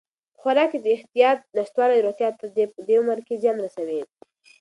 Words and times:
په 0.33 0.37
خوراک 0.41 0.69
کې 0.71 0.79
د 0.81 0.87
احتیاط 0.95 1.39
نشتوالی 1.57 2.03
روغتیا 2.05 2.29
ته 2.39 2.45
په 2.75 2.81
دې 2.87 2.95
عمر 3.01 3.17
کې 3.27 3.39
زیان 3.41 3.57
رسوي. 3.63 4.01